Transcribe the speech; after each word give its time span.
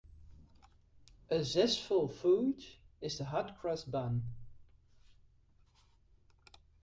A 1.29 1.43
zestful 1.43 2.07
food 2.07 2.57
is 3.01 3.19
the 3.19 3.23
hot-cross 3.25 3.83
bun. 3.83 4.23